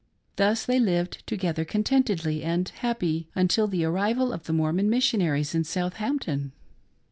[0.35, 5.63] Thus they lived together contentedly and happy until the arrival of the Mormon Missionaries in
[5.63, 6.53] Southampton.